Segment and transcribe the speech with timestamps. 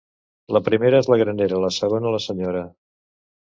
[0.55, 2.65] La primera és la granera; la segona, la senyora.